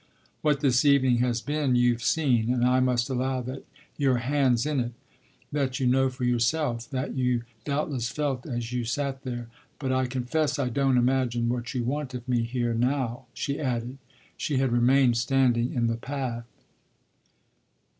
What 0.41 0.61
this 0.61 0.83
evening 0.83 1.17
has 1.17 1.41
been 1.41 1.75
you've 1.75 2.01
seen, 2.01 2.51
and 2.51 2.65
I 2.65 2.79
must 2.79 3.07
allow 3.07 3.39
that 3.41 3.63
your 3.97 4.17
hand's 4.17 4.65
in 4.65 4.79
it. 4.79 4.93
That 5.51 5.79
you 5.79 5.85
know 5.85 6.09
for 6.09 6.23
yourself 6.23 6.89
that 6.89 7.13
you 7.13 7.43
doubtless 7.65 8.09
felt 8.09 8.47
as 8.47 8.71
you 8.73 8.83
sat 8.83 9.21
there. 9.21 9.47
But 9.77 9.91
I 9.91 10.07
confess 10.07 10.57
I 10.57 10.69
don't 10.69 10.97
imagine 10.97 11.49
what 11.49 11.75
you 11.75 11.83
want 11.83 12.15
of 12.15 12.27
me 12.27 12.41
here 12.41 12.73
now," 12.73 13.27
she 13.35 13.59
added. 13.59 13.99
She 14.37 14.57
had 14.57 14.71
remained 14.71 15.17
standing 15.17 15.71
in 15.71 15.85
the 15.85 15.97
path. 15.97 16.47